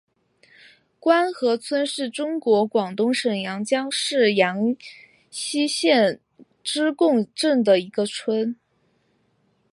[0.99, 4.75] 官河村是中国广东省阳江市阳
[5.29, 6.19] 西县
[6.63, 8.55] 织贡镇的一个村。